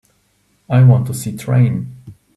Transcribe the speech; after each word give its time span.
I 0.67 0.81
want 0.83 1.05
to 1.05 1.13
see 1.13 1.37
Train 1.37 1.95